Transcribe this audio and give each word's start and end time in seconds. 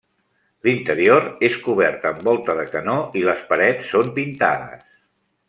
L'interior 0.67 1.27
és 1.49 1.57
cobert 1.65 2.07
amb 2.13 2.23
volta 2.29 2.57
de 2.61 2.65
canó 2.73 2.97
i 3.21 3.23
les 3.29 3.45
parets 3.53 3.93
són 3.93 4.11
pintades. 4.19 4.91